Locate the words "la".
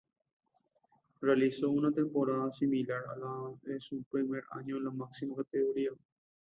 3.19-3.51, 4.85-4.89